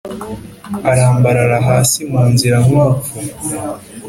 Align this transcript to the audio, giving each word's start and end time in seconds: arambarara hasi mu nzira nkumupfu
arambarara 0.91 1.57
hasi 1.67 1.99
mu 2.11 2.21
nzira 2.31 2.57
nkumupfu 2.63 3.15